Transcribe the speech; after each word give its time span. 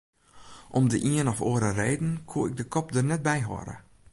Om 0.77 0.85
de 0.89 0.99
ien 1.13 1.27
of 1.33 1.39
oare 1.41 1.71
reden 1.71 2.21
koe 2.25 2.49
ik 2.49 2.57
de 2.57 2.67
kop 2.73 2.85
der 2.95 3.05
net 3.09 3.21
by 3.27 3.39
hâlde. 3.47 3.75